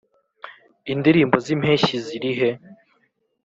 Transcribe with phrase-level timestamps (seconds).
[0.93, 2.49] indirimbo zimpeshyi zirihe?